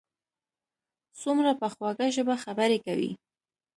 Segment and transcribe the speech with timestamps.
[1.21, 3.11] څومره په خوږه ژبه خبرې کوي.